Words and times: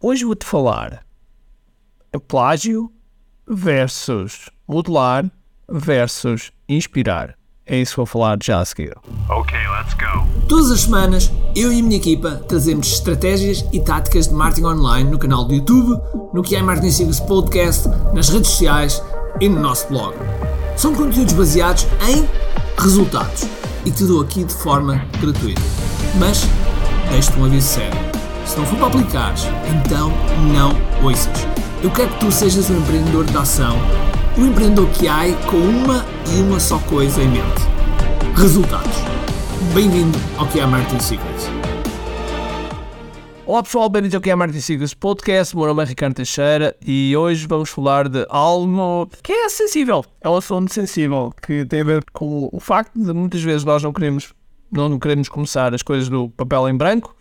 Hoje 0.00 0.24
vou-te 0.24 0.46
falar 0.46 1.04
plágio 2.28 2.90
versus 3.48 4.48
modelar 4.66 5.28
versus 5.68 6.52
inspirar. 6.68 7.34
É 7.66 7.76
isso 7.78 7.92
que 7.92 7.96
vou 7.96 8.06
falar 8.06 8.38
já 8.42 8.60
a 8.60 8.64
seguir. 8.64 8.94
Ok, 9.28 9.58
let's 9.58 9.94
go. 9.94 10.26
Todas 10.48 10.70
as 10.70 10.82
semanas, 10.82 11.32
eu 11.56 11.72
e 11.72 11.80
a 11.80 11.82
minha 11.82 11.96
equipa 11.96 12.36
trazemos 12.48 12.86
estratégias 12.92 13.64
e 13.72 13.80
táticas 13.80 14.28
de 14.28 14.34
marketing 14.34 14.66
online 14.66 15.10
no 15.10 15.18
canal 15.18 15.44
do 15.44 15.52
YouTube, 15.52 16.00
no 16.32 16.42
que 16.42 16.54
é 16.54 16.62
Marketing 16.62 16.92
Secrets 16.92 17.20
Podcast, 17.20 17.88
nas 18.14 18.28
redes 18.28 18.50
sociais 18.52 19.02
e 19.40 19.48
no 19.48 19.60
nosso 19.60 19.88
blog. 19.88 20.14
São 20.76 20.94
conteúdos 20.94 21.34
baseados 21.34 21.86
em 22.08 22.24
resultados 22.80 23.42
e 23.84 23.90
te 23.90 24.04
dou 24.04 24.22
aqui 24.22 24.44
de 24.44 24.54
forma 24.54 25.04
gratuita. 25.20 25.60
Mas 26.20 26.42
deixo-te 27.10 27.38
um 27.38 27.44
aviso 27.44 27.66
sério. 27.66 28.07
Se 28.48 28.56
não 28.56 28.64
for 28.64 28.78
para 28.78 28.86
aplicares, 28.86 29.42
então 29.68 30.10
não 30.54 30.72
ouças. 31.04 31.46
Eu 31.82 31.90
quero 31.90 32.08
que 32.14 32.20
tu 32.20 32.32
sejas 32.32 32.70
um 32.70 32.78
empreendedor 32.78 33.26
de 33.26 33.36
ação, 33.36 33.76
um 34.38 34.46
empreendedor 34.46 34.88
que 34.88 35.06
há 35.06 35.24
com 35.50 35.58
uma 35.58 36.02
e 36.34 36.40
uma 36.40 36.58
só 36.58 36.78
coisa 36.78 37.22
em 37.22 37.28
mente: 37.28 37.60
resultados. 38.34 38.96
Bem-vindo 39.74 40.18
ao 40.38 40.48
que 40.48 40.60
é 40.60 40.64
Marketing 40.64 40.98
Secrets. 40.98 41.46
Olá 43.44 43.62
pessoal, 43.62 43.90
bem-vindos 43.90 44.14
ao 44.14 44.20
que 44.22 44.30
é 44.30 44.34
Marketing 44.34 44.62
Secrets 44.62 44.94
Podcast. 44.94 45.54
Meu 45.54 45.66
nome 45.66 45.82
é 45.82 45.86
Ricardo 45.86 46.14
Teixeira 46.14 46.74
e 46.82 47.14
hoje 47.14 47.46
vamos 47.46 47.68
falar 47.68 48.08
de 48.08 48.24
algo 48.30 49.10
que 49.22 49.30
é 49.30 49.48
sensível. 49.50 50.02
É 50.22 50.28
um 50.28 50.36
assunto 50.36 50.72
sensível 50.72 51.34
que 51.46 51.66
tem 51.66 51.82
a 51.82 51.84
ver 51.84 52.04
com 52.14 52.48
o 52.50 52.60
facto 52.60 52.98
de 52.98 53.12
muitas 53.12 53.42
vezes 53.42 53.62
nós 53.62 53.82
não 53.82 53.92
queremos, 53.92 54.32
não 54.72 54.98
queremos 54.98 55.28
começar 55.28 55.74
as 55.74 55.82
coisas 55.82 56.08
do 56.08 56.30
papel 56.30 56.66
em 56.70 56.74
branco 56.74 57.14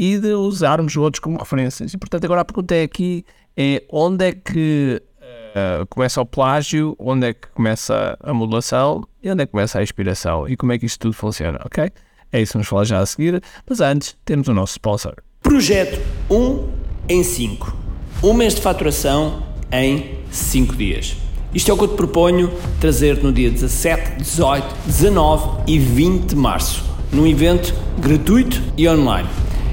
e 0.00 0.18
de 0.18 0.32
usarmos 0.32 0.96
outros 0.96 1.20
como 1.20 1.36
referências. 1.36 1.92
E 1.92 1.98
portanto, 1.98 2.24
agora 2.24 2.40
a 2.40 2.44
pergunta 2.44 2.74
é 2.74 2.84
aqui 2.84 3.22
é 3.54 3.84
onde 3.90 4.24
é 4.24 4.32
que 4.32 5.02
uh, 5.20 5.86
começa 5.90 6.22
o 6.22 6.24
plágio, 6.24 6.96
onde 6.98 7.26
é 7.26 7.34
que 7.34 7.48
começa 7.48 8.16
a 8.22 8.32
modulação 8.32 9.06
e 9.22 9.30
onde 9.30 9.42
é 9.42 9.46
que 9.46 9.52
começa 9.52 9.78
a 9.78 9.82
inspiração 9.82 10.48
e 10.48 10.56
como 10.56 10.72
é 10.72 10.78
que 10.78 10.86
isto 10.86 11.00
tudo 11.00 11.12
funciona, 11.12 11.60
ok? 11.66 11.90
É 12.32 12.40
isso 12.40 12.52
que 12.52 12.56
vamos 12.56 12.68
falar 12.68 12.84
já 12.84 12.98
a 12.98 13.04
seguir, 13.04 13.42
mas 13.68 13.82
antes 13.82 14.16
temos 14.24 14.48
o 14.48 14.54
nosso 14.54 14.72
sponsor. 14.72 15.16
Projeto 15.42 16.00
1 16.30 16.68
em 17.06 17.22
5. 17.22 17.76
Um 18.22 18.32
mês 18.32 18.54
de 18.54 18.62
faturação 18.62 19.42
em 19.70 20.18
5 20.30 20.76
dias. 20.76 21.14
Isto 21.52 21.72
é 21.72 21.74
o 21.74 21.76
que 21.76 21.84
eu 21.84 21.88
te 21.88 21.96
proponho 21.96 22.50
trazer 22.80 23.22
no 23.22 23.30
dia 23.30 23.50
17, 23.50 24.16
18, 24.16 24.66
19 24.86 25.70
e 25.70 25.78
20 25.78 26.28
de 26.30 26.36
março, 26.36 26.82
num 27.12 27.26
evento 27.26 27.74
gratuito 27.98 28.62
e 28.78 28.88
online. 28.88 29.28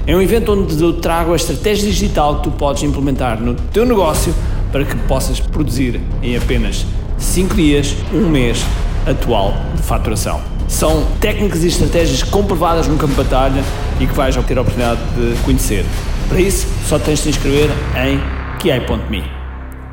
É 0.08 0.16
um 0.16 0.22
evento 0.22 0.52
onde 0.52 0.82
eu 0.82 0.94
trago 0.94 1.34
a 1.34 1.36
estratégia 1.36 1.86
digital 1.86 2.38
que 2.38 2.44
tu 2.44 2.50
podes 2.52 2.82
implementar 2.82 3.38
no 3.42 3.54
teu 3.54 3.84
negócio 3.84 4.34
para 4.72 4.82
que 4.82 4.96
possas 5.00 5.38
produzir 5.38 6.00
em 6.22 6.34
apenas 6.34 6.86
5 7.18 7.54
dias, 7.54 7.94
um 8.10 8.26
mês 8.26 8.64
atual 9.06 9.52
de 9.76 9.82
faturação. 9.82 10.40
São 10.66 11.04
técnicas 11.20 11.62
e 11.62 11.68
estratégias 11.68 12.22
comprovadas 12.22 12.88
no 12.88 12.96
campo 12.96 13.12
de 13.12 13.22
batalha 13.22 13.62
e 14.00 14.06
que 14.06 14.14
vais 14.14 14.34
ter 14.34 14.56
a 14.56 14.62
oportunidade 14.62 14.98
de 15.14 15.42
conhecer. 15.42 15.84
Para 16.26 16.40
isso, 16.40 16.66
só 16.86 16.98
tens 16.98 17.18
de 17.18 17.24
te 17.24 17.28
inscrever 17.28 17.68
em 17.94 18.18
kiai.me. 18.60 19.22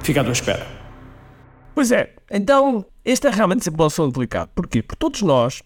Fica 0.02 0.22
à 0.22 0.23
tua 0.23 0.31
espera. 0.31 0.66
Pois 1.73 1.91
é, 1.91 2.13
então 2.31 2.85
este 3.03 3.27
é 3.27 3.31
realmente 3.31 3.66
sempre 3.66 3.83
um 3.83 3.85
assunto 3.85 4.13
delicado. 4.13 4.50
Porquê? 4.55 4.81
Porque 4.81 4.97
todos 4.97 5.22
nós, 5.23 5.61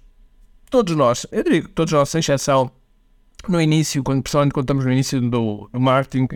todos 0.72 0.96
nós, 0.96 1.28
eu 1.32 1.44
digo 1.44 1.70
todos 1.70 1.94
nós, 1.94 2.10
sem 2.10 2.18
exceção, 2.18 2.72
no 3.48 3.62
início, 3.62 4.04
quando, 4.04 4.24
pessoalmente 4.24 4.54
quando 4.54 4.66
estamos 4.66 4.86
no 4.86 4.92
início 4.92 5.22
do, 5.22 5.70
do 5.72 5.80
marketing, 5.80 6.28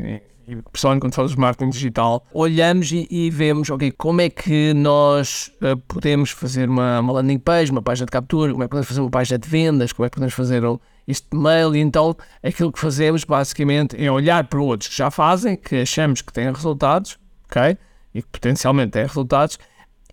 e 0.47 0.57
pessoalmente 0.71 1.01
quando 1.01 1.13
falamos 1.13 1.33
de 1.33 1.39
marketing 1.39 1.69
digital, 1.69 2.25
olhamos 2.33 2.91
e, 2.91 3.07
e, 3.09 3.29
vemos, 3.29 3.69
ok, 3.69 3.91
como 3.91 4.21
é 4.21 4.29
que 4.29 4.73
nós 4.73 5.51
uh, 5.61 5.77
podemos 5.87 6.31
fazer 6.31 6.69
uma, 6.69 6.99
uma, 6.99 7.13
landing 7.13 7.39
page, 7.39 7.71
uma 7.71 7.81
página 7.81 8.05
de 8.05 8.11
captura, 8.11 8.51
como 8.51 8.63
é 8.63 8.67
que 8.67 8.69
podemos 8.69 8.87
fazer 8.87 9.01
uma 9.01 9.09
página 9.09 9.37
de 9.37 9.47
vendas, 9.47 9.93
como 9.93 10.05
é 10.05 10.09
que 10.09 10.15
podemos 10.15 10.33
fazer 10.33 10.65
um, 10.65 10.77
este 11.07 11.27
mail, 11.35 11.75
e 11.75 11.79
então 11.79 12.15
aquilo 12.41 12.71
que 12.71 12.79
fazemos 12.79 13.23
basicamente 13.23 14.01
é 14.01 14.11
olhar 14.11 14.45
para 14.45 14.59
outros 14.59 14.89
que 14.89 14.97
já 14.97 15.09
fazem, 15.09 15.55
que 15.55 15.77
achamos 15.77 16.21
que 16.21 16.31
têm 16.31 16.51
resultados, 16.51 17.17
ok, 17.45 17.77
e 18.13 18.21
que 18.21 18.27
potencialmente 18.27 18.91
têm 18.91 19.03
resultados, 19.03 19.57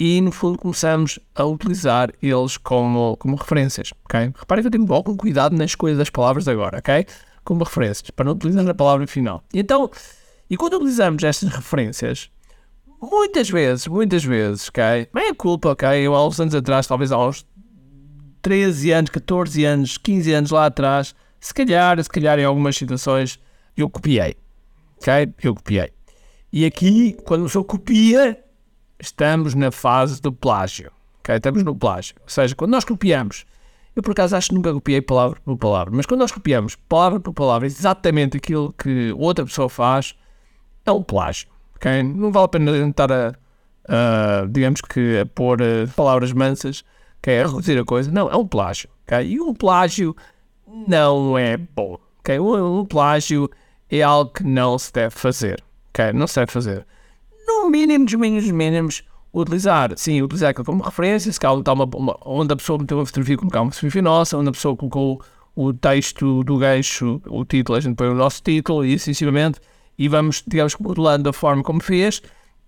e 0.00 0.18
no 0.22 0.32
fundo 0.32 0.56
começamos 0.56 1.18
a 1.34 1.44
utilizar 1.44 2.10
eles 2.22 2.56
como, 2.56 3.18
como 3.18 3.36
referências, 3.36 3.92
ok? 4.06 4.32
Reparem 4.34 4.62
que 4.62 4.68
eu 4.68 4.70
tenho 4.70 4.90
algum 4.94 5.14
cuidado 5.14 5.54
na 5.54 5.66
escolha 5.66 5.94
das 5.94 6.08
palavras 6.08 6.48
agora, 6.48 6.78
ok? 6.78 7.04
Como 7.44 7.62
referências, 7.62 8.08
para 8.08 8.24
não 8.24 8.32
utilizar 8.32 8.66
a 8.66 8.72
palavra 8.72 9.06
final. 9.06 9.44
E 9.52 9.60
então, 9.60 9.90
e 10.48 10.56
quando 10.56 10.76
utilizamos 10.76 11.22
estas 11.22 11.50
referências, 11.50 12.30
muitas 12.98 13.50
vezes, 13.50 13.86
muitas 13.88 14.24
vezes, 14.24 14.68
ok? 14.70 15.06
Bem 15.12 15.28
a 15.28 15.34
culpa, 15.34 15.72
ok? 15.72 15.86
Eu 15.98 16.14
há 16.14 16.26
uns 16.26 16.40
anos 16.40 16.54
atrás, 16.54 16.86
talvez 16.86 17.12
há 17.12 17.18
uns 17.18 17.46
13 18.40 18.92
anos, 18.92 19.10
14 19.10 19.64
anos, 19.66 19.98
15 19.98 20.32
anos 20.32 20.50
lá 20.50 20.64
atrás, 20.64 21.14
se 21.38 21.52
calhar, 21.52 22.02
se 22.02 22.08
calhar 22.08 22.38
em 22.38 22.44
algumas 22.46 22.74
situações, 22.74 23.38
eu 23.76 23.90
copiei, 23.90 24.34
ok? 24.96 25.34
Eu 25.42 25.54
copiei. 25.54 25.92
E 26.50 26.64
aqui, 26.64 27.18
quando 27.26 27.44
o 27.44 27.50
senhor 27.50 27.64
copia, 27.64 28.42
estamos 29.00 29.54
na 29.54 29.70
fase 29.70 30.20
do 30.20 30.32
plágio. 30.32 30.92
Okay? 31.20 31.36
Estamos 31.36 31.62
no 31.62 31.74
plágio. 31.74 32.14
Ou 32.22 32.28
seja, 32.28 32.54
quando 32.54 32.70
nós 32.70 32.84
copiamos, 32.84 33.44
eu 33.96 34.02
por 34.02 34.12
acaso 34.12 34.36
acho 34.36 34.48
que 34.50 34.54
nunca 34.54 34.72
copiei 34.72 35.00
palavra 35.00 35.40
por 35.44 35.56
palavra, 35.56 35.92
mas 35.94 36.06
quando 36.06 36.20
nós 36.20 36.32
copiamos 36.32 36.76
palavra 36.76 37.18
por 37.18 37.32
palavra 37.32 37.66
exatamente 37.66 38.36
aquilo 38.36 38.72
que 38.72 39.12
outra 39.16 39.44
pessoa 39.44 39.68
faz, 39.68 40.14
é 40.84 40.92
um 40.92 41.02
plágio. 41.02 41.48
Okay? 41.76 42.02
Não 42.02 42.30
vale 42.30 42.44
a 42.44 42.48
pena 42.48 42.72
tentar 42.72 43.10
a, 43.10 43.32
a 43.88 44.46
digamos 44.46 44.80
que 44.80 45.18
a 45.18 45.26
pôr 45.26 45.62
a 45.62 45.88
palavras 45.96 46.32
mansas, 46.32 46.84
é 47.22 47.42
a 47.42 47.46
reduzir 47.46 47.78
a 47.78 47.84
coisa. 47.84 48.10
Não, 48.10 48.30
é 48.30 48.36
um 48.36 48.46
plágio. 48.46 48.88
Okay? 49.04 49.26
E 49.26 49.40
um 49.40 49.54
plágio 49.54 50.16
não 50.88 51.36
é 51.36 51.56
bom. 51.56 51.98
Okay? 52.20 52.38
Um, 52.38 52.84
plágio 52.84 53.50
é 53.90 54.02
algo 54.02 54.30
que 54.32 54.44
não 54.44 54.78
se 54.78 54.92
deve 54.92 55.14
fazer. 55.14 55.62
Okay? 55.90 56.12
Não 56.12 56.26
se 56.26 56.36
deve 56.36 56.52
fazer 56.52 56.86
mínimo 57.70 58.04
dos 58.04 58.14
mínimos 58.14 58.50
mínimos, 58.50 59.04
utilizar, 59.32 59.92
sim, 59.96 60.20
utilizar 60.22 60.50
aquilo 60.50 60.64
como 60.64 60.82
referência, 60.82 61.32
se 61.32 61.38
calhar 61.38 61.56
uma, 61.72 61.84
uma, 61.84 62.18
onde 62.24 62.52
a 62.52 62.56
pessoa 62.56 62.78
meteu 62.78 62.98
uma 62.98 63.06
fotografia, 63.06 63.36
colocar 63.36 63.62
uma 63.62 63.70
fotografia 63.70 64.02
nossa, 64.02 64.36
onde 64.36 64.48
a 64.48 64.52
pessoa 64.52 64.76
colocou 64.76 65.22
o 65.54 65.72
texto 65.72 66.42
do 66.44 66.58
gancho, 66.58 67.20
o 67.26 67.44
título, 67.44 67.76
a 67.76 67.80
gente 67.80 67.96
põe 67.96 68.08
o 68.08 68.14
nosso 68.14 68.42
título 68.42 68.84
e 68.84 68.94
assim 68.94 69.12
e 69.98 70.08
vamos, 70.08 70.42
digamos, 70.46 70.74
modelando 70.76 71.28
a 71.28 71.32
forma 71.32 71.62
como 71.62 71.82
fez 71.82 72.22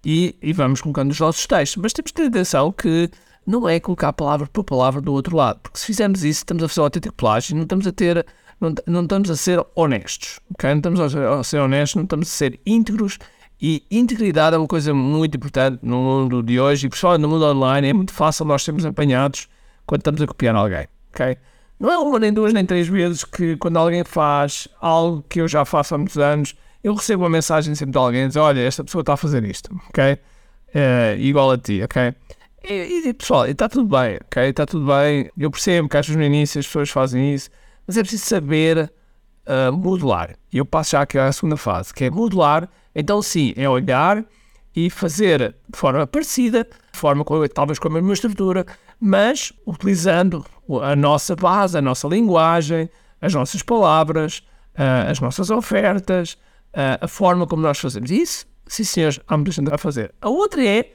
e, 0.05 0.37
e 0.43 0.53
vamos 0.53 0.83
colocando 0.83 1.11
os 1.11 1.19
nossos 1.19 1.47
textos. 1.47 1.83
Mas 1.83 1.93
temos 1.93 2.11
de 2.11 2.15
ter 2.15 2.27
atenção 2.27 2.71
que 2.71 3.11
não 3.47 3.69
é 3.69 3.81
colocar 3.81 4.13
palavra 4.13 4.47
por 4.53 4.65
palavra 4.65 5.01
do 5.01 5.13
outro 5.13 5.37
lado, 5.37 5.61
porque 5.63 5.79
se 5.79 5.87
fizermos 5.87 6.23
isso, 6.25 6.41
estamos 6.41 6.63
a 6.63 6.69
fazer 6.69 6.81
autêntico 6.81 7.15
plágio, 7.15 7.57
não 7.57 7.63
estamos 7.63 7.87
a 7.87 7.93
ter, 7.93 8.27
não, 8.61 8.75
não 8.87 9.03
estamos 9.03 9.31
a 9.31 9.37
ser 9.37 9.65
honestos, 9.75 10.41
ok? 10.53 10.71
Não 10.71 10.77
estamos 10.77 11.01
a 11.01 11.43
ser 11.43 11.59
honestos, 11.59 11.97
não 11.97 12.05
estamos 12.05 12.29
a 12.29 12.31
ser 12.31 12.61
íntegros 12.67 13.19
e 13.63 13.87
integridade 13.93 14.57
é 14.57 14.59
uma 14.59 14.67
coisa 14.67 14.93
muito 14.93 15.37
importante 15.37 15.79
no 15.83 16.03
mundo 16.03 16.43
de 16.43 16.59
hoje 16.59 16.87
e, 16.87 16.91
principalmente 16.91 17.23
no 17.23 17.29
mundo 17.29 17.45
online, 17.45 17.91
é 17.91 17.93
muito 17.93 18.13
fácil 18.13 18.45
nós 18.45 18.65
sermos 18.65 18.85
apanhados 18.85 19.47
quando 19.87 20.01
estamos 20.01 20.21
a 20.21 20.27
copiar 20.27 20.57
alguém, 20.57 20.89
ok? 21.15 21.39
Não 21.79 21.89
é 21.89 21.97
uma, 21.97 22.19
nem 22.19 22.33
duas, 22.33 22.53
nem 22.53 22.67
três 22.67 22.89
vezes 22.89 23.23
que 23.23 23.57
quando 23.57 23.77
alguém 23.77 24.03
faz 24.03 24.67
algo 24.81 25.25
que 25.29 25.41
eu 25.41 25.47
já 25.47 25.65
faço 25.65 25.95
há 25.95 25.99
muitos 25.99 26.19
anos, 26.19 26.57
eu 26.83 26.93
recebo 26.93 27.23
uma 27.23 27.31
mensagem 27.31 27.73
sempre 27.77 27.93
de 27.93 27.99
alguém 27.99 28.27
diz, 28.27 28.37
olha, 28.37 28.61
esta 28.61 28.83
pessoa 28.83 29.03
está 29.03 29.13
a 29.13 29.17
fazer 29.17 29.45
isto, 29.45 29.71
ok? 29.91 30.19
É, 30.75 31.17
igual 31.21 31.53
a 31.53 31.57
ti, 31.57 31.81
ok? 31.85 32.13
E, 32.69 33.09
e 33.09 33.15
pessoal, 33.15 33.47
está 33.47 33.69
tudo 33.69 33.87
bem, 33.97 34.19
ok? 34.27 34.43
Está 34.49 34.67
tudo 34.67 34.87
bem. 34.87 35.31
Eu 35.39 35.53
percebo 35.53 35.89
que 35.89 35.97
às 35.97 36.05
vezes 36.05 36.19
no 36.19 36.25
início 36.25 36.59
as 36.59 36.67
pessoas 36.67 36.91
fazem 36.91 37.33
isso, 37.33 37.49
mas 37.87 37.97
é 37.97 38.01
preciso 38.01 38.25
saber 38.25 38.93
uh, 39.47 39.73
modular. 39.73 40.37
E 40.53 40.59
eu 40.59 40.65
passo 40.65 40.93
já 40.93 41.03
aqui 41.03 41.19
à 41.19 41.31
segunda 41.33 41.57
fase, 41.57 41.93
que 41.93 42.05
é 42.05 42.11
modular 42.11 42.69
então, 42.95 43.23
sim, 43.23 43.53
é 43.57 43.69
olhar 43.69 44.25
e 44.75 44.89
fazer 44.91 45.55
de 45.69 45.79
forma 45.79 46.07
parecida, 46.07 46.65
de 46.93 46.99
forma 46.99 47.25
com, 47.25 47.47
talvez 47.49 47.79
com 47.79 47.89
a 47.89 47.91
mesma 47.91 48.13
estrutura, 48.13 48.67
mas 49.01 49.53
utilizando 49.67 50.45
a 50.83 50.95
nossa 50.95 51.35
base, 51.35 51.77
a 51.77 51.83
nossa 51.83 52.07
linguagem, 52.09 52.89
as 53.21 53.35
nossas 53.35 53.63
palavras, 53.63 54.39
uh, 54.75 55.11
as 55.11 55.21
nossas 55.21 55.51
ofertas, 55.51 56.35
uh, 56.75 57.01
a 57.01 57.09
forma 57.09 57.47
como 57.47 57.63
nós 57.63 57.79
fazemos 57.79 58.11
isso. 58.11 58.47
Sim, 58.67 58.85
senhores, 58.85 59.21
há 59.27 59.37
muita 59.37 59.53
gente 59.53 59.73
a 59.73 59.79
fazer. 59.79 60.15
A 60.21 60.29
outra 60.29 60.65
é 60.65 60.93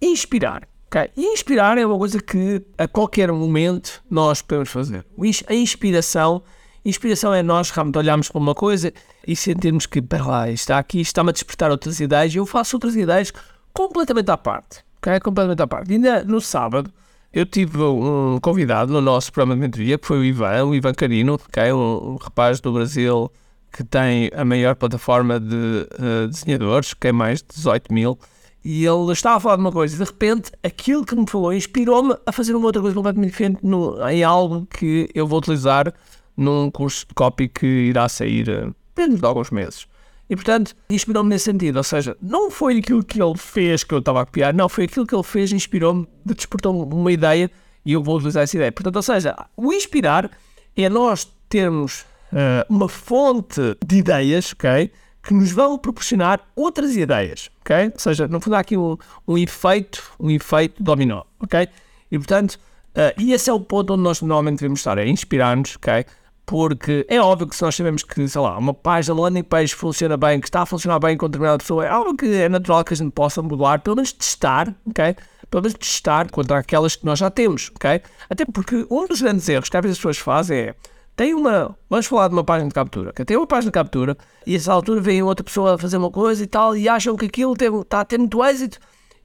inspirar. 0.00 0.68
Okay? 0.86 1.10
Inspirar 1.16 1.78
é 1.78 1.86
uma 1.86 1.98
coisa 1.98 2.20
que 2.20 2.62
a 2.76 2.86
qualquer 2.86 3.30
momento 3.32 4.02
nós 4.10 4.42
podemos 4.42 4.68
fazer. 4.68 5.04
A 5.48 5.54
inspiração 5.54 6.42
Inspiração 6.86 7.34
é 7.34 7.42
nós 7.42 7.70
realmente 7.70 7.98
olharmos 7.98 8.28
para 8.28 8.38
uma 8.38 8.54
coisa 8.54 8.92
e 9.26 9.34
sentirmos 9.34 9.86
que, 9.86 10.00
para 10.00 10.24
lá, 10.24 10.48
está 10.48 10.78
aqui, 10.78 11.00
está-me 11.00 11.30
a 11.30 11.32
despertar 11.32 11.68
outras 11.68 11.98
ideias 11.98 12.32
e 12.32 12.36
eu 12.36 12.46
faço 12.46 12.76
outras 12.76 12.94
ideias 12.94 13.32
completamente 13.72 14.30
à 14.30 14.36
parte. 14.36 14.84
Okay? 14.98 15.18
Completamente 15.18 15.60
à 15.60 15.66
parte. 15.66 15.90
E 15.90 15.94
ainda 15.94 16.22
no 16.22 16.40
sábado, 16.40 16.88
eu 17.32 17.44
tive 17.44 17.82
um 17.82 18.38
convidado 18.40 18.92
no 18.92 19.00
nosso 19.00 19.32
programa 19.32 19.56
de 19.56 19.62
mentoria, 19.62 19.98
que 19.98 20.06
foi 20.06 20.20
o 20.20 20.24
Ivan, 20.24 20.66
o 20.66 20.74
Ivan 20.76 20.94
Carino, 20.94 21.34
okay? 21.34 21.72
um 21.72 22.18
rapaz 22.20 22.60
do 22.60 22.72
Brasil 22.72 23.32
que 23.72 23.82
tem 23.82 24.30
a 24.32 24.44
maior 24.44 24.76
plataforma 24.76 25.40
de 25.40 25.88
uh, 25.98 26.28
desenhadores, 26.28 26.94
que 26.94 27.08
é 27.08 27.12
mais 27.12 27.40
de 27.40 27.48
18 27.56 27.92
mil, 27.92 28.16
e 28.64 28.86
ele 28.86 29.12
estava 29.12 29.38
a 29.38 29.40
falar 29.40 29.56
de 29.56 29.62
uma 29.62 29.72
coisa 29.72 29.94
e 29.94 29.98
de 29.98 30.04
repente 30.04 30.52
aquilo 30.62 31.04
que 31.04 31.16
me 31.16 31.28
falou 31.28 31.52
inspirou-me 31.52 32.16
a 32.24 32.32
fazer 32.32 32.54
uma 32.54 32.66
outra 32.66 32.80
coisa 32.80 32.94
completamente 32.94 33.30
diferente 33.30 33.58
no, 33.62 34.00
em 34.08 34.24
algo 34.24 34.66
que 34.66 35.10
eu 35.14 35.26
vou 35.26 35.40
utilizar 35.40 35.92
num 36.36 36.70
curso 36.70 37.06
de 37.06 37.14
copy 37.14 37.48
que 37.48 37.66
irá 37.66 38.08
sair 38.08 38.48
uh, 38.48 38.74
dentro 38.94 39.18
de 39.18 39.26
alguns 39.26 39.50
meses. 39.50 39.86
E 40.28 40.34
portanto, 40.34 40.74
inspirou-me 40.90 41.30
nesse 41.30 41.44
sentido, 41.44 41.76
ou 41.76 41.84
seja, 41.84 42.16
não 42.20 42.50
foi 42.50 42.78
aquilo 42.78 43.04
que 43.04 43.22
ele 43.22 43.36
fez 43.38 43.84
que 43.84 43.94
eu 43.94 43.98
estava 43.98 44.22
a 44.22 44.26
copiar, 44.26 44.52
não, 44.52 44.68
foi 44.68 44.84
aquilo 44.84 45.06
que 45.06 45.14
ele 45.14 45.22
fez, 45.22 45.52
inspirou-me, 45.52 46.06
despertou-me 46.24 46.92
uma 46.92 47.12
ideia 47.12 47.50
e 47.84 47.92
eu 47.92 48.02
vou 48.02 48.16
utilizar 48.16 48.42
essa 48.42 48.56
ideia. 48.56 48.72
Portanto, 48.72 48.96
ou 48.96 49.02
seja, 49.02 49.36
o 49.56 49.72
inspirar 49.72 50.28
é 50.76 50.88
nós 50.88 51.32
termos 51.48 52.04
uh, 52.32 52.66
uma 52.68 52.88
fonte 52.88 53.60
de 53.86 53.98
ideias, 53.98 54.52
ok? 54.52 54.90
Que 55.22 55.32
nos 55.32 55.52
vão 55.52 55.78
proporcionar 55.78 56.40
outras 56.56 56.96
ideias, 56.96 57.48
ok? 57.60 57.92
Ou 57.94 57.98
seja, 58.00 58.26
no 58.26 58.40
fundo 58.40 58.56
há 58.56 58.60
aqui 58.60 58.76
um, 58.76 58.96
um 59.28 59.38
efeito, 59.38 60.02
um 60.18 60.30
efeito 60.30 60.82
dominó, 60.82 61.22
ok? 61.38 61.68
E 62.10 62.18
portanto, 62.18 62.54
uh, 62.96 63.20
e 63.20 63.32
esse 63.32 63.48
é 63.48 63.52
o 63.52 63.60
ponto 63.60 63.94
onde 63.94 64.02
nós 64.02 64.20
normalmente 64.20 64.58
devemos 64.58 64.80
estar, 64.80 64.98
é 64.98 65.06
inspirar-nos, 65.06 65.76
ok? 65.76 66.04
Porque 66.46 67.04
é 67.08 67.20
óbvio 67.20 67.48
que 67.48 67.56
se 67.56 67.62
nós 67.62 67.74
sabemos 67.74 68.04
que, 68.04 68.28
sei 68.28 68.40
lá, 68.40 68.56
uma 68.56 68.72
página 68.72 69.20
landing 69.20 69.42
page 69.42 69.74
funciona 69.74 70.16
bem, 70.16 70.40
que 70.40 70.46
está 70.46 70.62
a 70.62 70.66
funcionar 70.66 71.00
bem 71.00 71.16
com 71.16 71.26
determinada 71.26 71.58
pessoa, 71.58 71.84
é 71.84 71.88
algo 71.88 72.16
que 72.16 72.26
é 72.26 72.48
natural 72.48 72.84
que 72.84 72.94
a 72.94 72.96
gente 72.96 73.10
possa 73.10 73.42
modular, 73.42 73.80
pelo 73.80 73.96
menos 73.96 74.12
testar, 74.12 74.72
ok? 74.88 75.16
Pelo 75.50 75.62
menos 75.64 75.76
testar 75.76 76.30
contra 76.30 76.58
aquelas 76.58 76.94
que 76.94 77.04
nós 77.04 77.18
já 77.18 77.28
temos, 77.30 77.72
ok? 77.74 78.00
Até 78.30 78.44
porque 78.44 78.86
um 78.88 79.06
dos 79.06 79.20
grandes 79.20 79.48
erros 79.48 79.68
que 79.68 79.76
às 79.76 79.82
vezes 79.82 79.96
as 79.96 79.98
pessoas 79.98 80.18
fazem 80.18 80.58
é 80.58 80.74
tem 81.16 81.34
uma. 81.34 81.74
Vamos 81.88 82.06
falar 82.06 82.28
de 82.28 82.34
uma 82.34 82.44
página 82.44 82.68
de 82.68 82.74
captura. 82.74 83.12
Que 83.12 83.24
tem 83.24 83.38
uma 83.38 83.46
página 83.46 83.70
de 83.70 83.74
captura 83.74 84.16
e 84.46 84.52
a 84.52 84.56
essa 84.56 84.72
altura 84.72 85.00
vem 85.00 85.22
outra 85.22 85.42
pessoa 85.42 85.74
a 85.74 85.78
fazer 85.78 85.96
uma 85.96 86.10
coisa 86.10 86.44
e 86.44 86.46
tal 86.46 86.76
e 86.76 86.88
acham 86.88 87.16
que 87.16 87.24
aquilo 87.24 87.56
tem, 87.56 87.74
está 87.80 88.02
a 88.02 88.04
ter 88.04 88.18
muito 88.18 88.44
êxito 88.44 88.78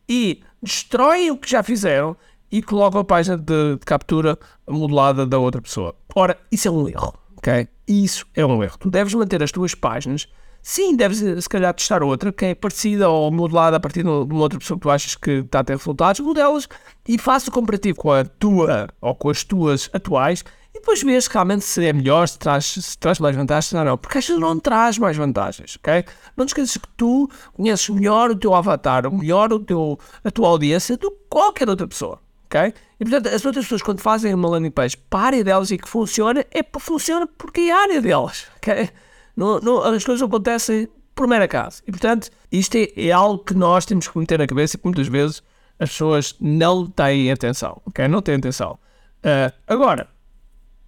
e 0.08 0.42
destroem 0.64 1.32
o 1.32 1.38
que 1.38 1.50
já 1.50 1.62
fizeram 1.62 2.16
e 2.52 2.62
colocam 2.62 3.02
a 3.02 3.04
página 3.04 3.38
de, 3.38 3.76
de, 3.76 3.86
captura 3.86 4.38
modelada 4.68 5.26
da 5.26 5.40
outra 5.40 5.62
pessoa. 5.62 5.96
Ora, 6.16 6.38
isso 6.52 6.68
é 6.68 6.72
um 6.72 6.88
erro, 6.88 7.14
ok? 7.38 7.68
Isso 7.88 8.26
é 8.36 8.46
um 8.46 8.64
erro. 8.64 8.78
Tu 8.80 8.90
deves 8.90 9.14
manter 9.14 9.42
as 9.42 9.52
tuas 9.52 9.74
páginas. 9.74 10.28
Sim, 10.62 10.96
deves 10.96 11.18
se 11.20 11.50
calhar 11.50 11.74
testar 11.74 12.04
outra 12.04 12.32
que 12.32 12.46
é 12.46 12.56
parecida 12.56 13.10
ou 13.10 13.32
modelada 13.32 13.78
a 13.78 13.80
partir 13.80 14.04
de 14.04 14.10
uma 14.10 14.42
outra 14.42 14.60
pessoa 14.60 14.78
que 14.78 14.84
tu 14.84 14.90
achas 14.92 15.16
que 15.16 15.32
está 15.32 15.62
a 15.62 15.64
ter 15.64 15.76
resultados, 15.76 16.22
modelas 16.22 16.68
e 17.08 17.18
faça 17.18 17.50
o 17.50 17.54
comparativo 17.54 17.98
com 17.98 18.12
a 18.12 18.24
tua 18.24 18.88
ou 19.02 19.16
com 19.16 19.30
as 19.30 19.44
tuas 19.44 19.90
atuais 19.92 20.44
e 20.74 20.80
depois 20.80 21.04
vês 21.04 21.28
realmente 21.28 21.66
se 21.66 21.86
é 21.86 21.92
melhor, 21.92 22.28
se 22.28 22.40
traz, 22.40 22.66
se 22.66 22.98
traz 22.98 23.20
mais 23.20 23.36
vantagens 23.36 23.74
ou 23.74 23.84
não. 23.84 23.98
Porque 23.98 24.18
às 24.18 24.26
vezes 24.26 24.42
não 24.42 24.58
traz 24.60 24.98
mais 24.98 25.18
vantagens, 25.18 25.78
ok? 25.78 26.06
Não 26.38 26.46
te 26.46 26.50
esqueças 26.50 26.78
que 26.78 26.88
tu 26.96 27.30
conheces 27.54 27.90
melhor 27.90 28.32
o 28.32 28.36
teu 28.36 28.54
avatar, 28.54 29.12
melhor 29.12 29.52
o 29.52 29.60
teu, 29.60 30.00
a 30.24 30.32
tua 30.32 30.48
audiência 30.48 30.96
do 30.96 31.12
que 31.12 31.18
qualquer 31.30 31.70
outra 31.70 31.88
pessoa, 31.88 32.20
ok? 32.52 32.74
E 33.00 33.06
portanto, 33.06 33.28
as 33.34 33.46
outras 33.46 33.66
pessoas 33.66 33.82
quando 33.82 34.02
fazem 34.02 34.34
uma 34.34 34.50
landing 34.50 34.72
page 34.72 34.98
para 34.98 35.20
a 35.20 35.26
área 35.28 35.44
delas 35.44 35.72
e 35.72 35.78
que 35.78 35.88
funciona, 35.88 36.46
é 36.52 36.62
funciona 36.80 37.26
porque 37.26 37.62
é 37.62 37.72
a 37.72 37.78
área 37.78 38.02
delas, 38.02 38.48
ok? 38.58 38.90
Não, 39.36 39.60
não, 39.60 39.82
as 39.82 40.04
coisas 40.04 40.22
acontecem 40.22 40.88
por 41.16 41.28
mera 41.28 41.46
acaso. 41.46 41.82
E 41.88 41.92
portanto, 41.92 42.30
isto 42.52 42.76
é, 42.76 42.92
é 42.96 43.12
algo 43.12 43.44
que 43.44 43.54
nós 43.54 43.86
temos 43.86 44.08
que 44.08 44.18
meter 44.18 44.40
na 44.40 44.48
cabeça 44.48 44.76
e 44.76 44.80
que 44.80 44.86
muitas 44.86 45.08
vezes 45.08 45.42
as 45.80 45.90
pessoas 45.90 46.36
não 46.40 46.86
têm 46.86 47.32
atenção, 47.32 47.82
ok? 47.86 48.08
Não 48.08 48.22
têm 48.22 48.36
atenção. 48.36 48.78
Uh, 49.24 49.54
agora, 49.68 50.08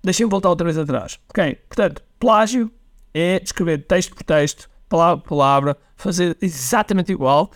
Deixem-me 0.03 0.29
voltar 0.29 0.49
outra 0.49 0.65
vez 0.65 0.77
atrás. 0.77 1.17
Ok? 1.29 1.55
Portanto, 1.69 2.03
plágio 2.19 2.69
é 3.13 3.41
escrever 3.41 3.85
texto 3.87 4.13
por 4.13 4.23
texto, 4.23 4.69
palavra 4.89 5.17
por 5.23 5.29
palavra, 5.29 5.77
fazer 5.95 6.37
exatamente 6.41 7.11
igual. 7.11 7.51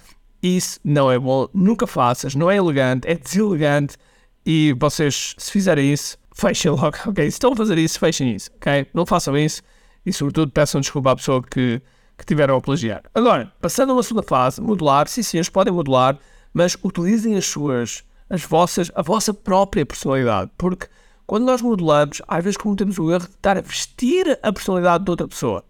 Isso 0.48 0.80
não 0.84 1.12
é 1.12 1.20
bom. 1.20 1.48
Nunca 1.54 1.86
faças. 1.86 2.36
Não 2.36 2.50
é 2.50 2.56
elegante. 2.56 3.08
É 3.08 3.16
deselegante. 3.16 3.98
E 4.46 4.74
vocês, 4.80 5.36
se 5.38 5.52
fizerem 5.52 5.92
isso, 5.92 6.18
fechem 6.34 6.72
logo. 6.72 6.98
Ok? 7.06 7.24
Se 7.26 7.36
estão 7.36 7.52
a 7.52 7.56
fazer 7.56 7.78
isso, 7.78 8.00
fechem 8.00 8.34
isso. 8.34 8.50
Ok? 8.56 8.88
Não 8.94 9.06
façam 9.06 9.38
isso. 9.38 9.62
E, 10.06 10.14
sobretudo, 10.14 10.52
peçam 10.52 10.80
desculpa 10.80 11.12
à 11.12 11.16
pessoa 11.16 11.44
que, 11.44 11.82
que 12.18 12.26
tiveram 12.26 12.56
a 12.56 12.62
plagiar. 12.62 13.04
Agora, 13.14 13.52
passando 13.60 13.90
a 13.90 13.94
uma 13.94 14.04
segunda 14.04 14.24
fase, 14.24 14.62
modular. 14.62 15.08
Sim, 15.10 15.22
sim, 15.22 15.38
eles 15.38 15.50
podem 15.50 15.74
modular, 15.74 16.18
mas 16.54 16.78
utilizem 16.82 17.36
as 17.36 17.46
suas, 17.46 18.06
as 18.30 18.44
vossas, 18.44 18.90
a 18.96 19.02
vossa 19.02 19.34
própria 19.34 19.86
personalidade. 19.86 20.50
Porque 20.58 20.88
quando 21.26 21.46
nós 21.46 21.62
modelamos, 21.62 22.22
às 22.26 22.42
vezes 22.42 22.56
cometemos 22.56 22.98
o 22.98 23.12
erro 23.12 23.28
de 23.28 23.36
estar 23.36 23.58
a 23.58 23.62
vestir 23.62 24.40
a 24.42 24.54
personalidade 24.54 25.04
de 25.04 25.12
outra 25.12 25.28
pessoa. 25.28 25.66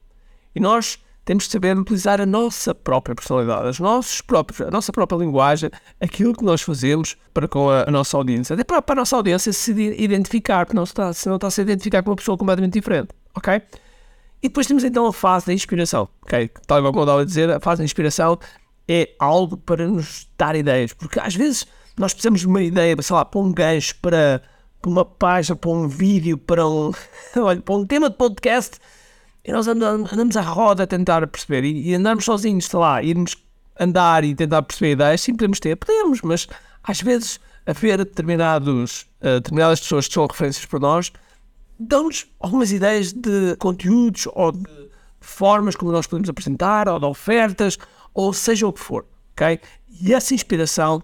E 0.53 0.59
nós 0.59 0.99
temos 1.27 1.43
de 1.43 1.51
saber 1.51 1.77
utilizar 1.77 2.21
a 2.21 2.25
nossa 2.25 2.73
própria 2.73 3.13
personalidade, 3.13 3.67
as 3.67 3.79
nossos 3.81 4.21
próprios, 4.21 4.61
a 4.61 4.71
nossa 4.71 4.93
própria 4.93 5.17
linguagem, 5.17 5.69
aquilo 5.99 6.33
que 6.33 6.41
nós 6.41 6.61
fazemos 6.61 7.17
para 7.33 7.49
com 7.49 7.69
a, 7.69 7.83
a 7.85 7.91
nossa 7.91 8.15
audiência. 8.15 8.53
Até 8.53 8.63
para, 8.63 8.81
para, 8.81 8.93
a 8.93 9.01
nossa 9.01 9.17
audiência 9.17 9.51
se 9.51 9.73
identificar, 9.73 10.65
porque 10.65 10.77
não 10.77 10.85
está, 10.85 11.11
se 11.11 11.27
não 11.27 11.35
está 11.35 11.47
a 11.47 11.51
se 11.51 11.61
identificar 11.61 12.01
com 12.01 12.11
uma 12.11 12.15
pessoa 12.15 12.37
completamente 12.37 12.71
diferente. 12.75 13.09
Ok? 13.35 13.61
E 14.41 14.47
depois 14.47 14.67
temos 14.67 14.85
então 14.85 15.05
a 15.05 15.11
fase 15.11 15.47
da 15.47 15.53
inspiração. 15.53 16.07
Ok? 16.21 16.49
Tal 16.65 16.81
como 16.81 16.97
eu 16.97 17.03
estava 17.03 17.21
a 17.21 17.25
dizer, 17.25 17.51
a 17.51 17.59
fase 17.59 17.79
da 17.79 17.83
inspiração 17.83 18.39
é 18.87 19.09
algo 19.19 19.57
para 19.57 19.85
nos 19.85 20.29
dar 20.37 20.55
ideias. 20.55 20.93
Porque 20.93 21.19
às 21.19 21.35
vezes 21.35 21.67
nós 21.97 22.13
precisamos 22.13 22.39
de 22.39 22.47
uma 22.47 22.63
ideia, 22.63 22.95
sei 23.01 23.13
lá, 23.13 23.25
para 23.25 23.41
um 23.41 23.51
gancho, 23.51 23.95
para 24.01 24.41
para 24.81 24.91
uma 24.91 25.03
página, 25.03 25.57
para 25.57 25.71
um 25.71 25.87
vídeo, 25.89 26.37
para 26.37 26.65
um, 26.65 26.91
olha, 27.35 27.61
para 27.61 27.75
um 27.75 27.85
tema 27.85 28.09
de 28.09 28.15
podcast, 28.15 28.77
e 29.47 29.51
nós 29.53 29.65
andamos, 29.65 30.11
andamos 30.11 30.35
à 30.35 30.41
roda 30.41 30.83
a 30.83 30.87
tentar 30.87 31.25
perceber, 31.25 31.63
e, 31.63 31.89
e 31.89 31.95
andamos 31.95 32.25
sozinhos, 32.25 32.65
sei 32.65 32.77
lá, 32.77 33.01
irmos 33.01 33.37
andar 33.79 34.25
e 34.25 34.35
tentar 34.35 34.61
perceber 34.61 34.91
ideias, 34.91 35.21
sim, 35.21 35.33
podemos 35.33 35.59
ter, 35.61 35.77
podemos, 35.77 36.21
mas 36.21 36.47
às 36.83 36.99
vezes 36.99 37.39
haver 37.65 37.99
determinados, 37.99 39.03
uh, 39.21 39.35
determinadas 39.35 39.79
pessoas 39.79 40.07
que 40.07 40.13
são 40.13 40.27
referências 40.27 40.65
para 40.65 40.79
nós, 40.79 41.13
dão-nos 41.79 42.27
algumas 42.39 42.73
ideias 42.73 43.13
de 43.13 43.55
conteúdos 43.57 44.27
ou 44.33 44.51
de 44.51 44.67
formas 45.21 45.75
como 45.75 45.93
nós 45.93 46.05
podemos 46.07 46.29
apresentar, 46.29 46.89
ou 46.89 46.99
de 46.99 47.05
ofertas, 47.05 47.77
ou 48.13 48.33
seja 48.33 48.67
o 48.67 48.73
que 48.73 48.81
for, 48.81 49.05
ok? 49.31 49.59
E 50.01 50.13
essa 50.13 50.33
inspiração 50.33 51.01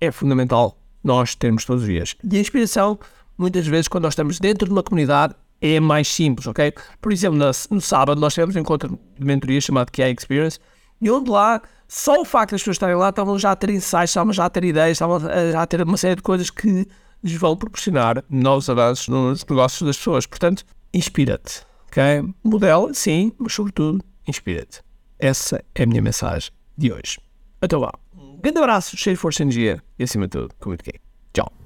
é 0.00 0.10
fundamental 0.10 0.78
nós 1.02 1.34
termos 1.34 1.64
todos 1.64 1.82
os 1.82 1.88
dias. 1.88 2.14
E 2.30 2.36
a 2.36 2.40
inspiração 2.40 2.98
muitas 3.38 3.66
vezes, 3.66 3.88
quando 3.88 4.04
nós 4.04 4.12
estamos 4.12 4.38
dentro 4.38 4.66
de 4.66 4.72
uma 4.72 4.82
comunidade, 4.82 5.34
é 5.60 5.80
mais 5.80 6.08
simples, 6.08 6.46
ok? 6.46 6.72
Por 7.00 7.12
exemplo, 7.12 7.38
no, 7.70 7.80
sábado 7.80 8.20
nós 8.20 8.34
tivemos 8.34 8.56
um 8.56 8.60
encontro 8.60 8.98
de 9.18 9.24
mentoria 9.24 9.60
chamado 9.60 9.90
QI 9.90 10.14
Experience, 10.16 10.58
e 11.00 11.10
onde 11.10 11.30
lá, 11.30 11.60
só 11.88 12.20
o 12.20 12.24
facto 12.24 12.52
das 12.52 12.60
pessoas 12.60 12.76
estarem 12.76 12.96
lá, 12.96 13.10
estavam 13.10 13.38
já 13.38 13.52
a 13.52 13.56
ter 13.56 13.70
insights, 13.70 14.10
estavam 14.10 14.32
já 14.32 14.44
a 14.46 14.50
ter 14.50 14.64
ideias, 14.64 14.92
estavam 14.92 15.20
já 15.20 15.62
a 15.62 15.66
ter 15.66 15.82
uma 15.82 15.96
série 15.96 16.16
de 16.16 16.22
coisas 16.22 16.50
que 16.50 16.86
lhes 17.22 17.36
vão 17.38 17.56
proporcionar 17.56 18.22
novos 18.30 18.68
avanços 18.70 19.08
nos 19.08 19.44
negócios 19.44 19.82
das 19.82 19.96
pessoas. 19.96 20.26
Portanto, 20.26 20.64
inspira-te, 20.92 21.62
ok? 21.88 22.34
Modelo, 22.42 22.94
sim, 22.94 23.32
mas 23.38 23.52
sobretudo, 23.52 24.02
inspira-te. 24.26 24.82
Essa 25.18 25.62
é 25.74 25.82
a 25.82 25.86
minha 25.86 26.02
mensagem 26.02 26.50
de 26.76 26.92
hoje. 26.92 27.18
Então 27.62 27.80
vá. 27.80 27.92
Um 28.14 28.38
grande 28.38 28.58
abraço, 28.58 28.96
cheio 28.96 29.16
de 29.16 29.20
força 29.20 29.42
e 29.42 29.44
energia 29.44 29.82
e 29.98 30.04
acima 30.04 30.26
de 30.26 30.32
tudo, 30.32 30.54
comuniquei. 30.60 31.00
Tchau. 31.32 31.65